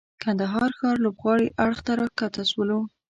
کندهار 0.21 0.71
ښار 0.77 0.95
لوبغالي 1.05 1.47
اړخ 1.63 1.79
ته 1.85 1.91
راکښته 1.99 2.43
سولو. 2.51 2.79